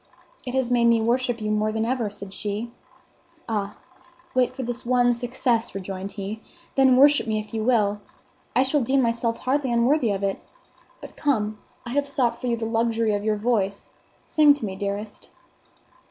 [0.47, 2.71] "It has made me worship you more than ever," said she.
[3.47, 3.77] "Ah,
[4.33, 6.41] wait for this one success," rejoined he,
[6.73, 8.01] "then worship me if you will.
[8.55, 10.39] I shall deem myself hardly unworthy of it.
[11.01, 13.91] But come, I have sought you for the luxury of your voice.
[14.23, 15.29] Sing to me, dearest."